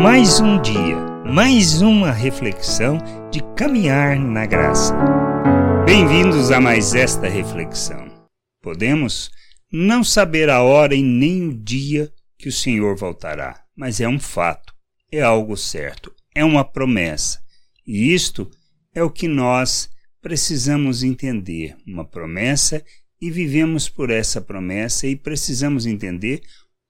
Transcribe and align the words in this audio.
Mais 0.00 0.38
um 0.38 0.62
dia, 0.62 0.96
mais 1.26 1.82
uma 1.82 2.12
reflexão 2.12 2.98
de 3.32 3.42
caminhar 3.56 4.16
na 4.16 4.46
graça. 4.46 4.94
Bem-vindos 5.84 6.52
a 6.52 6.60
mais 6.60 6.94
esta 6.94 7.28
reflexão. 7.28 8.06
Podemos 8.62 9.28
não 9.72 10.04
saber 10.04 10.50
a 10.50 10.62
hora 10.62 10.94
e 10.94 11.02
nem 11.02 11.48
o 11.48 11.52
dia 11.52 12.12
que 12.38 12.48
o 12.48 12.52
Senhor 12.52 12.96
voltará, 12.96 13.64
mas 13.76 14.00
é 14.00 14.08
um 14.08 14.20
fato, 14.20 14.72
é 15.10 15.20
algo 15.20 15.56
certo, 15.56 16.14
é 16.32 16.44
uma 16.44 16.62
promessa. 16.64 17.40
E 17.84 18.14
isto 18.14 18.48
é 18.94 19.02
o 19.02 19.10
que 19.10 19.26
nós 19.26 19.90
precisamos 20.22 21.02
entender, 21.02 21.76
uma 21.84 22.04
promessa 22.04 22.84
e 23.20 23.32
vivemos 23.32 23.88
por 23.88 24.10
essa 24.10 24.40
promessa 24.40 25.08
e 25.08 25.16
precisamos 25.16 25.86
entender 25.86 26.40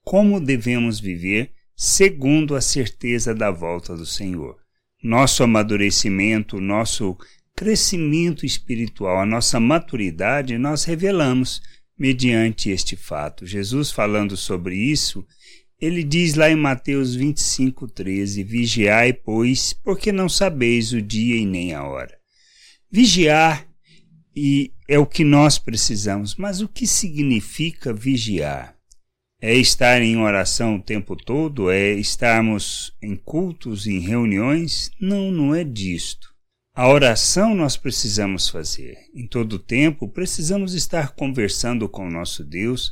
como 0.04 0.38
devemos 0.38 1.00
viver 1.00 1.52
segundo 1.80 2.56
a 2.56 2.60
certeza 2.60 3.32
da 3.32 3.52
volta 3.52 3.96
do 3.96 4.04
Senhor. 4.04 4.56
Nosso 5.00 5.44
amadurecimento, 5.44 6.60
nosso 6.60 7.16
crescimento 7.54 8.44
espiritual, 8.44 9.20
a 9.20 9.26
nossa 9.26 9.60
maturidade, 9.60 10.58
nós 10.58 10.82
revelamos 10.82 11.62
mediante 11.96 12.68
este 12.68 12.96
fato. 12.96 13.46
Jesus 13.46 13.92
falando 13.92 14.36
sobre 14.36 14.74
isso, 14.74 15.24
ele 15.80 16.02
diz 16.02 16.34
lá 16.34 16.50
em 16.50 16.56
Mateus 16.56 17.14
25:13, 17.14 18.42
Vigiai, 18.42 19.12
pois, 19.12 19.72
porque 19.72 20.10
não 20.10 20.28
sabeis 20.28 20.92
o 20.92 21.00
dia 21.00 21.36
e 21.36 21.46
nem 21.46 21.74
a 21.74 21.84
hora. 21.84 22.18
Vigiar 22.90 23.68
e 24.34 24.72
é 24.88 24.98
o 24.98 25.06
que 25.06 25.22
nós 25.22 25.60
precisamos, 25.60 26.34
mas 26.34 26.60
o 26.60 26.66
que 26.66 26.88
significa 26.88 27.92
vigiar? 27.92 28.77
É 29.40 29.54
estar 29.54 30.02
em 30.02 30.16
oração 30.16 30.76
o 30.76 30.82
tempo 30.82 31.14
todo? 31.14 31.70
É 31.70 31.92
estarmos 31.92 32.92
em 33.00 33.14
cultos, 33.14 33.86
em 33.86 34.00
reuniões? 34.00 34.90
Não, 35.00 35.30
não 35.30 35.54
é 35.54 35.62
disto. 35.62 36.28
A 36.74 36.88
oração 36.88 37.54
nós 37.54 37.76
precisamos 37.76 38.48
fazer. 38.48 38.96
Em 39.14 39.28
todo 39.28 39.54
o 39.54 39.58
tempo, 39.58 40.08
precisamos 40.08 40.74
estar 40.74 41.12
conversando 41.12 41.88
com 41.88 42.08
o 42.08 42.10
nosso 42.10 42.44
Deus 42.44 42.90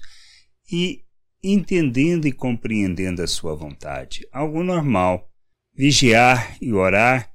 e 0.70 1.02
entendendo 1.42 2.26
e 2.26 2.32
compreendendo 2.32 3.22
a 3.22 3.26
sua 3.26 3.56
vontade. 3.56 4.26
Algo 4.32 4.62
normal. 4.62 5.28
Vigiar 5.74 6.56
e 6.60 6.72
orar 6.72 7.30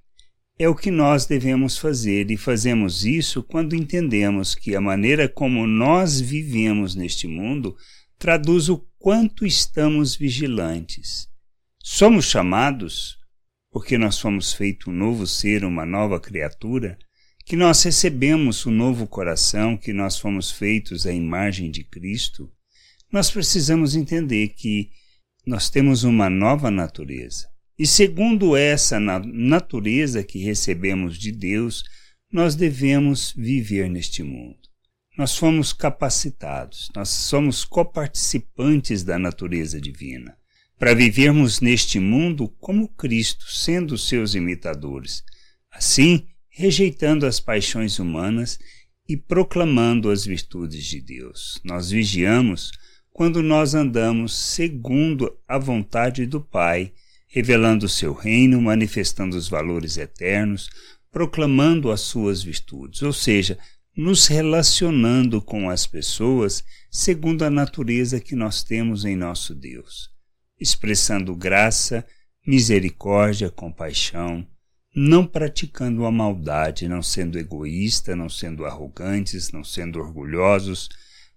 é 0.57 0.69
o 0.69 0.75
que 0.75 0.91
nós 0.91 1.25
devemos 1.25 1.77
fazer, 1.77 2.29
e 2.29 2.37
fazemos 2.37 3.03
isso 3.03 3.41
quando 3.41 3.75
entendemos 3.75 4.53
que 4.53 4.75
a 4.75 4.81
maneira 4.81 5.27
como 5.27 5.65
nós 5.65 6.21
vivemos 6.21 6.95
neste 6.95 7.27
mundo 7.27 7.75
traduz 8.19 8.69
o 8.69 8.77
quanto 9.01 9.47
estamos 9.47 10.15
vigilantes. 10.15 11.27
Somos 11.83 12.25
chamados, 12.25 13.17
porque 13.71 13.97
nós 13.97 14.19
fomos 14.19 14.53
feito 14.53 14.91
um 14.91 14.93
novo 14.93 15.25
ser, 15.25 15.65
uma 15.65 15.87
nova 15.87 16.19
criatura, 16.19 16.99
que 17.43 17.55
nós 17.55 17.81
recebemos 17.81 18.63
um 18.67 18.71
novo 18.71 19.07
coração, 19.07 19.75
que 19.75 19.91
nós 19.91 20.19
fomos 20.19 20.51
feitos 20.51 21.07
à 21.07 21.11
imagem 21.11 21.71
de 21.71 21.83
Cristo, 21.83 22.51
nós 23.11 23.31
precisamos 23.31 23.95
entender 23.95 24.49
que 24.49 24.91
nós 25.47 25.67
temos 25.67 26.03
uma 26.03 26.29
nova 26.29 26.69
natureza. 26.69 27.47
E 27.79 27.87
segundo 27.87 28.55
essa 28.55 28.99
natureza 28.99 30.23
que 30.23 30.37
recebemos 30.37 31.17
de 31.17 31.31
Deus, 31.31 31.83
nós 32.31 32.53
devemos 32.53 33.33
viver 33.35 33.89
neste 33.89 34.21
mundo 34.21 34.70
nós 35.17 35.35
fomos 35.37 35.73
capacitados, 35.73 36.89
nós 36.95 37.09
somos 37.09 37.65
coparticipantes 37.65 39.03
da 39.03 39.19
natureza 39.19 39.79
divina, 39.79 40.37
para 40.79 40.95
vivermos 40.95 41.59
neste 41.59 41.99
mundo 41.99 42.47
como 42.59 42.87
Cristo, 42.87 43.45
sendo 43.51 43.97
seus 43.97 44.33
imitadores, 44.35 45.23
assim 45.71 46.27
rejeitando 46.49 47.25
as 47.25 47.39
paixões 47.39 47.97
humanas 47.99 48.59
e 49.07 49.15
proclamando 49.15 50.09
as 50.09 50.25
virtudes 50.25 50.85
de 50.85 51.01
Deus. 51.01 51.59
Nós 51.63 51.91
vigiamos 51.91 52.71
quando 53.11 53.41
nós 53.41 53.73
andamos 53.73 54.35
segundo 54.35 55.37
a 55.47 55.57
vontade 55.57 56.25
do 56.25 56.41
Pai, 56.41 56.93
revelando 57.27 57.85
o 57.85 57.89
seu 57.89 58.13
reino, 58.13 58.61
manifestando 58.61 59.37
os 59.37 59.47
valores 59.47 59.97
eternos, 59.97 60.69
proclamando 61.11 61.91
as 61.91 62.01
suas 62.01 62.41
virtudes, 62.41 63.01
ou 63.01 63.13
seja, 63.13 63.57
nos 63.95 64.27
relacionando 64.27 65.41
com 65.41 65.69
as 65.69 65.85
pessoas 65.85 66.63
segundo 66.89 67.43
a 67.43 67.49
natureza 67.49 68.19
que 68.19 68.35
nós 68.35 68.63
temos 68.63 69.05
em 69.05 69.15
nosso 69.15 69.53
Deus, 69.53 70.09
expressando 70.59 71.35
graça, 71.35 72.05
misericórdia, 72.45 73.49
compaixão, 73.49 74.47
não 74.95 75.25
praticando 75.25 76.05
a 76.05 76.11
maldade, 76.11 76.87
não 76.87 77.01
sendo 77.01 77.39
egoísta, 77.39 78.15
não 78.15 78.29
sendo 78.29 78.65
arrogantes, 78.65 79.51
não 79.51 79.63
sendo 79.63 79.99
orgulhosos, 79.99 80.89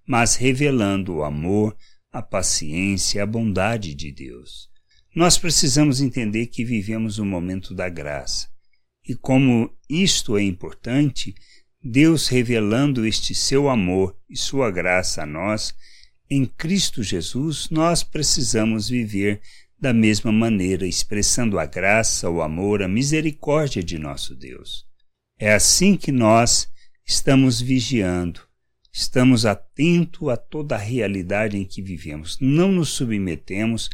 mas 0.06 0.34
revelando 0.34 1.14
o 1.14 1.24
amor, 1.24 1.76
a 2.10 2.22
paciência, 2.22 3.22
a 3.22 3.26
bondade 3.26 3.94
de 3.94 4.10
Deus. 4.10 4.68
Nós 5.14 5.38
precisamos 5.38 6.00
entender 6.00 6.46
que 6.46 6.64
vivemos 6.64 7.18
o 7.18 7.24
momento 7.24 7.74
da 7.74 7.88
graça. 7.88 8.48
E 9.06 9.14
como 9.14 9.70
isto 9.88 10.36
é 10.36 10.42
importante, 10.42 11.34
Deus 11.86 12.28
revelando 12.28 13.04
este 13.04 13.34
seu 13.34 13.68
amor 13.68 14.16
e 14.26 14.38
sua 14.38 14.70
graça 14.70 15.22
a 15.22 15.26
nós, 15.26 15.74
em 16.30 16.46
Cristo 16.46 17.02
Jesus, 17.02 17.68
nós 17.68 18.02
precisamos 18.02 18.88
viver 18.88 19.42
da 19.78 19.92
mesma 19.92 20.32
maneira, 20.32 20.86
expressando 20.86 21.58
a 21.58 21.66
graça, 21.66 22.30
o 22.30 22.40
amor, 22.40 22.82
a 22.82 22.88
misericórdia 22.88 23.82
de 23.82 23.98
nosso 23.98 24.34
Deus. 24.34 24.86
É 25.38 25.52
assim 25.52 25.94
que 25.94 26.10
nós 26.10 26.70
estamos 27.06 27.60
vigiando, 27.60 28.40
estamos 28.90 29.44
atentos 29.44 30.30
a 30.30 30.38
toda 30.38 30.76
a 30.76 30.78
realidade 30.78 31.58
em 31.58 31.66
que 31.66 31.82
vivemos, 31.82 32.38
não 32.40 32.72
nos 32.72 32.88
submetemos 32.88 33.90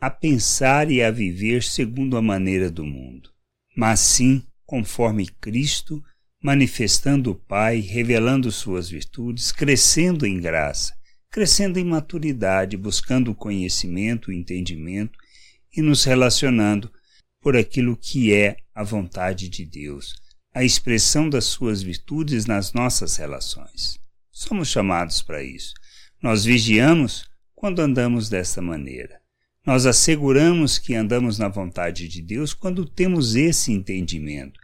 a 0.00 0.08
pensar 0.08 0.88
e 0.88 1.02
a 1.02 1.10
viver 1.10 1.64
segundo 1.64 2.16
a 2.16 2.22
maneira 2.22 2.70
do 2.70 2.86
mundo, 2.86 3.30
mas 3.76 3.98
sim 3.98 4.46
conforme 4.64 5.26
Cristo 5.26 6.00
manifestando 6.42 7.32
o 7.32 7.34
Pai, 7.34 7.80
revelando 7.80 8.50
suas 8.52 8.88
virtudes, 8.88 9.50
crescendo 9.50 10.24
em 10.24 10.40
graça, 10.40 10.94
crescendo 11.30 11.78
em 11.78 11.84
maturidade, 11.84 12.76
buscando 12.76 13.32
o 13.32 13.34
conhecimento, 13.34 14.28
o 14.28 14.32
entendimento 14.32 15.18
e 15.76 15.82
nos 15.82 16.04
relacionando 16.04 16.90
por 17.40 17.56
aquilo 17.56 17.96
que 17.96 18.32
é 18.32 18.56
a 18.74 18.82
vontade 18.82 19.48
de 19.48 19.64
Deus, 19.64 20.14
a 20.54 20.64
expressão 20.64 21.28
das 21.28 21.44
suas 21.44 21.82
virtudes 21.82 22.46
nas 22.46 22.72
nossas 22.72 23.16
relações. 23.16 23.98
Somos 24.30 24.68
chamados 24.68 25.22
para 25.22 25.42
isso. 25.42 25.74
Nós 26.22 26.44
vigiamos 26.44 27.28
quando 27.54 27.80
andamos 27.80 28.28
desta 28.28 28.62
maneira. 28.62 29.20
Nós 29.66 29.84
asseguramos 29.84 30.78
que 30.78 30.94
andamos 30.94 31.38
na 31.38 31.48
vontade 31.48 32.08
de 32.08 32.22
Deus 32.22 32.54
quando 32.54 32.86
temos 32.86 33.34
esse 33.34 33.72
entendimento 33.72 34.58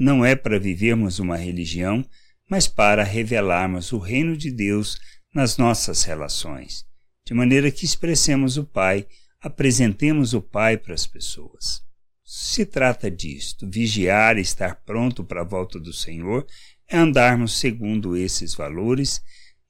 não 0.00 0.24
é 0.24 0.34
para 0.34 0.58
vivermos 0.58 1.18
uma 1.18 1.36
religião, 1.36 2.02
mas 2.48 2.66
para 2.66 3.04
revelarmos 3.04 3.92
o 3.92 3.98
reino 3.98 4.34
de 4.34 4.50
Deus 4.50 4.98
nas 5.34 5.58
nossas 5.58 6.04
relações, 6.04 6.86
de 7.26 7.34
maneira 7.34 7.70
que 7.70 7.84
expressemos 7.84 8.56
o 8.56 8.64
Pai, 8.64 9.06
apresentemos 9.42 10.32
o 10.32 10.40
Pai 10.40 10.78
para 10.78 10.94
as 10.94 11.06
pessoas. 11.06 11.82
Se 12.24 12.64
trata 12.64 13.10
disto, 13.10 13.68
vigiar 13.68 14.38
e 14.38 14.40
estar 14.40 14.76
pronto 14.86 15.22
para 15.22 15.42
a 15.42 15.44
volta 15.44 15.78
do 15.78 15.92
Senhor 15.92 16.46
é 16.88 16.96
andarmos 16.96 17.58
segundo 17.58 18.16
esses 18.16 18.54
valores, 18.54 19.20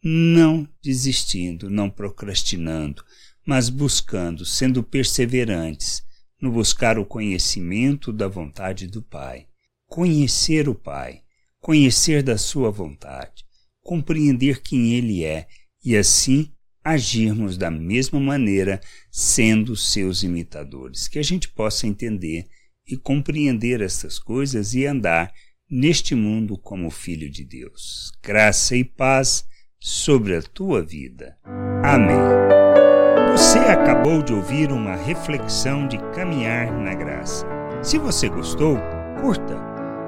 não 0.00 0.66
desistindo, 0.80 1.68
não 1.68 1.90
procrastinando, 1.90 3.02
mas 3.44 3.68
buscando, 3.68 4.46
sendo 4.46 4.80
perseverantes 4.80 6.04
no 6.40 6.52
buscar 6.52 7.00
o 7.00 7.04
conhecimento 7.04 8.12
da 8.12 8.28
vontade 8.28 8.86
do 8.86 9.02
Pai 9.02 9.49
conhecer 9.90 10.68
o 10.68 10.74
Pai, 10.74 11.20
conhecer 11.60 12.22
da 12.22 12.38
Sua 12.38 12.70
vontade, 12.70 13.44
compreender 13.82 14.62
quem 14.62 14.94
Ele 14.94 15.24
é 15.24 15.48
e 15.84 15.96
assim 15.96 16.50
agirmos 16.82 17.58
da 17.58 17.70
mesma 17.70 18.18
maneira, 18.18 18.80
sendo 19.10 19.76
seus 19.76 20.22
imitadores. 20.22 21.08
Que 21.08 21.18
a 21.18 21.22
gente 21.22 21.48
possa 21.48 21.86
entender 21.86 22.46
e 22.86 22.96
compreender 22.96 23.82
essas 23.82 24.18
coisas 24.18 24.74
e 24.74 24.86
andar 24.86 25.32
neste 25.68 26.14
mundo 26.14 26.56
como 26.56 26.90
filho 26.90 27.28
de 27.28 27.44
Deus. 27.44 28.12
Graça 28.22 28.76
e 28.76 28.84
paz 28.84 29.44
sobre 29.78 30.36
a 30.36 30.42
tua 30.42 30.82
vida. 30.82 31.36
Amém. 31.84 32.16
Você 33.32 33.58
acabou 33.58 34.22
de 34.22 34.32
ouvir 34.32 34.70
uma 34.70 34.96
reflexão 34.96 35.86
de 35.86 35.98
caminhar 36.14 36.72
na 36.72 36.94
graça. 36.94 37.46
Se 37.82 37.98
você 37.98 38.28
gostou, 38.28 38.76
curta 39.20 39.69